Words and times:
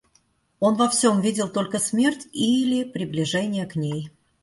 Он 0.59 0.77
во 0.77 0.89
всем 0.89 1.21
видел 1.21 1.47
только 1.47 1.77
смерть 1.77 2.27
или 2.33 2.83
приближение 2.83 3.67
к 3.67 3.75
ней. 3.75 4.09